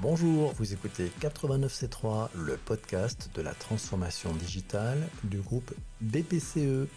[0.00, 6.88] Bonjour, vous écoutez 89C3, le podcast de la transformation digitale du groupe BPCE.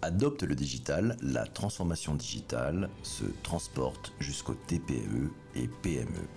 [0.00, 6.28] Adopte le digital, la transformation digitale se transporte jusqu'au TPE et PME.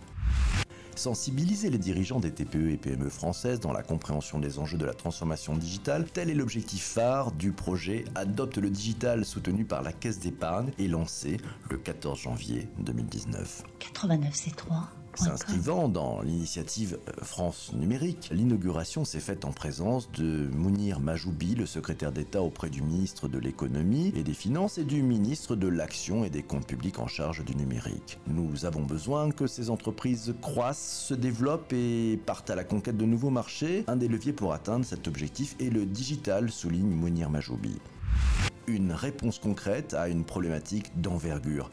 [0.95, 4.95] Sensibiliser les dirigeants des TPE et PME françaises dans la compréhension des enjeux de la
[4.95, 10.19] transformation digitale, tel est l'objectif phare du projet Adopte le digital soutenu par la Caisse
[10.19, 11.37] d'épargne et lancé
[11.69, 13.63] le 14 janvier 2019.
[13.93, 21.55] 89C3 S'inscrivant dans l'initiative euh, France Numérique, l'inauguration s'est faite en présence de Mounir Majoubi,
[21.55, 25.67] le secrétaire d'État auprès du ministre de l'Économie et des Finances et du ministre de
[25.67, 28.19] l'Action et des Comptes Publics en charge du numérique.
[28.27, 33.05] Nous avons besoin que ces entreprises croissent, se développent et partent à la conquête de
[33.05, 33.85] nouveaux marchés.
[33.87, 37.77] Un des leviers pour atteindre cet objectif est le digital, souligne Mounir Majoubi.
[38.67, 41.69] Une réponse concrète à une problématique d'envergure.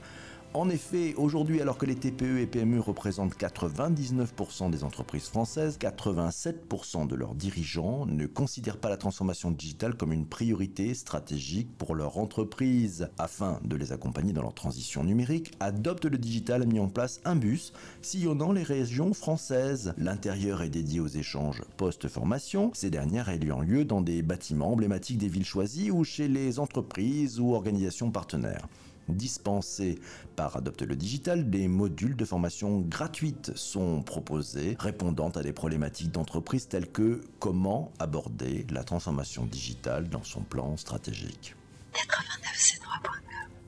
[0.55, 7.07] En effet, aujourd'hui, alors que les TPE et PME représentent 99% des entreprises françaises, 87%
[7.07, 12.19] de leurs dirigeants ne considèrent pas la transformation digitale comme une priorité stratégique pour leur
[12.19, 13.09] entreprise.
[13.17, 17.23] Afin de les accompagner dans leur transition numérique, Adopte le Digital a mis en place
[17.25, 19.95] un bus sillonnant les régions françaises.
[19.97, 22.73] L'intérieur est dédié aux échanges post-formation.
[22.75, 27.41] Ces dernières ayant lieu dans des bâtiments emblématiques des villes choisies ou chez les entreprises
[27.41, 28.69] ou organisations partenaires
[29.13, 29.99] dispensés
[30.37, 36.11] par Adopte le Digital, des modules de formation gratuites sont proposés répondant à des problématiques
[36.11, 41.55] d'entreprise telles que comment aborder la transformation digitale dans son plan stratégique.
[41.95, 42.52] 89c3.com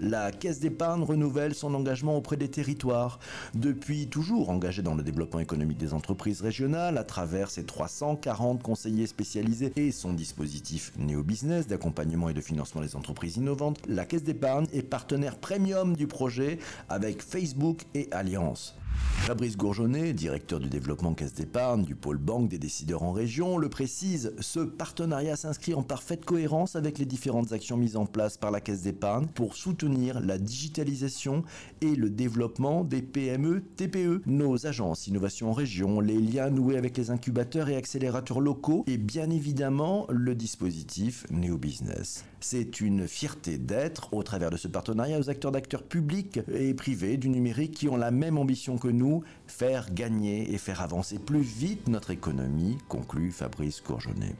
[0.00, 3.18] la Caisse d'épargne renouvelle son engagement auprès des territoires.
[3.54, 9.06] Depuis toujours engagée dans le développement économique des entreprises régionales à travers ses 340 conseillers
[9.06, 14.66] spécialisés et son dispositif Néo-Business d'accompagnement et de financement des entreprises innovantes, la Caisse d'épargne
[14.72, 18.76] est partenaire premium du projet avec Facebook et Alliance.
[19.24, 23.70] Fabrice Gourjonnet, directeur du développement Caisse d'épargne du pôle banque des décideurs en région, le
[23.70, 28.50] précise, ce partenariat s'inscrit en parfaite cohérence avec les différentes actions mises en place par
[28.50, 31.42] la Caisse d'épargne pour soutenir la digitalisation
[31.80, 36.94] et le développement des PME TPE, nos agences innovation en région, les liens noués avec
[36.98, 42.26] les incubateurs et accélérateurs locaux et bien évidemment le dispositif Neo Business.
[42.40, 47.16] C'est une fierté d'être, au travers de ce partenariat, aux acteurs d'acteurs publics et privés
[47.16, 49.13] du numérique qui ont la même ambition que nous,
[49.46, 54.34] faire gagner et faire avancer plus vite notre économie, conclut Fabrice Courgeonnet.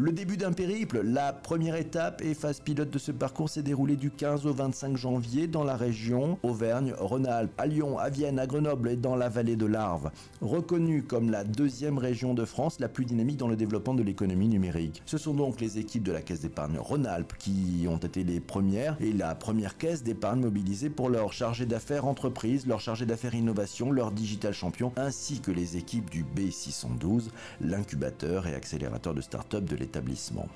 [0.00, 3.96] Le début d'un périple, la première étape et phase pilote de ce parcours s'est déroulée
[3.96, 8.90] du 15 au 25 janvier dans la région Auvergne-Rhône-Alpes, à Lyon, à Vienne, à Grenoble
[8.90, 10.12] et dans la vallée de l'Arve.
[10.40, 14.46] Reconnue comme la deuxième région de France la plus dynamique dans le développement de l'économie
[14.46, 15.02] numérique.
[15.04, 18.96] Ce sont donc les équipes de la Caisse d'épargne Rhône-Alpes qui ont été les premières
[19.00, 23.90] et la première caisse d'épargne mobilisée pour leur chargé d'affaires entreprise, leur chargé d'affaires innovation,
[23.90, 27.30] leur digital champion, ainsi que les équipes du B612,
[27.60, 29.87] l'incubateur et accélérateur de start-up de l'état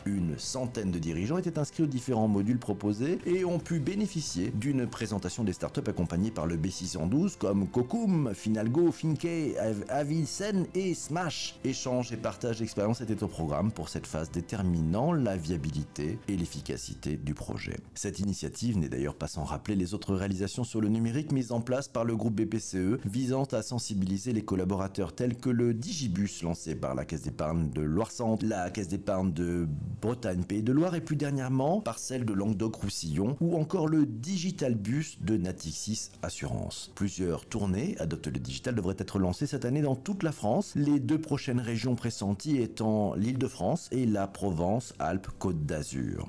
[0.06, 4.87] une centaine de dirigeants étaient inscrits aux différents modules proposés et ont pu bénéficier d'une
[4.87, 9.56] présentation des startups accompagnées par le B612 comme Kokum, Finalgo, Finke,
[9.88, 11.56] Avilsen et Smash.
[11.65, 17.16] Échange et partage d'expérience étaient au programme pour cette phase déterminant la viabilité et l'efficacité
[17.16, 17.76] du projet.
[17.94, 21.60] Cette initiative n'est d'ailleurs pas sans rappeler les autres réalisations sur le numérique mises en
[21.60, 26.75] place par le groupe BPCE visant à sensibiliser les collaborateurs tels que le Digibus lancé
[26.75, 29.69] par la Caisse d'épargne de Loire-Centre, la Caisse d'épargne de
[30.00, 34.75] Bretagne, Pays de Loire et plus dernièrement par celle de Languedoc-Roussillon ou encore le Digital
[34.75, 36.91] Bus de Natixis Assurance.
[36.94, 41.00] Plusieurs tournées Adopte le Digital devraient être lancées cette année dans toute la France, les
[41.00, 46.28] deux prochaines régions pressenties étant l'Île-de-France et la Provence-Alpes-Côte d'Azur.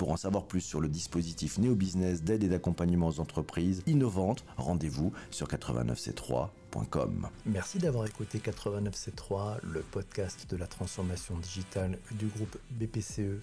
[0.00, 4.46] Pour en savoir plus sur le dispositif Néo Business d'aide et d'accompagnement aux entreprises innovantes,
[4.56, 7.28] rendez-vous sur 89c3.com.
[7.44, 13.42] Merci d'avoir écouté 89C3, le podcast de la transformation digitale du groupe BPCE.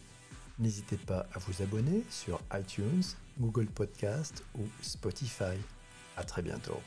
[0.58, 3.04] N'hésitez pas à vous abonner sur iTunes,
[3.40, 5.60] Google Podcast ou Spotify.
[6.16, 6.82] À très bientôt.